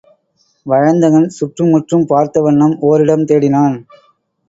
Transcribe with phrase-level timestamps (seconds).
[0.65, 3.77] வயந்தகன் சுற்றும் முற்றும் பார்த்த வண்ணம் ஓரிடம் தேடினான்.